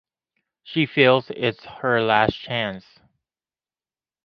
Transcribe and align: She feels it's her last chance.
She 0.63 0.87
feels 0.87 1.27
it's 1.29 1.63
her 1.63 2.01
last 2.01 2.33
chance. 2.33 2.85